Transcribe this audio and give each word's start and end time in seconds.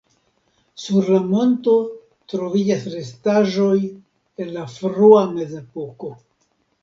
Sur 0.83 1.09
la 1.15 1.19
monto 1.33 1.73
troviĝas 2.33 2.87
restaĵoj 2.95 3.75
el 4.45 4.49
la 4.57 4.63
frua 4.77 5.21
mezepoko. 5.37 6.11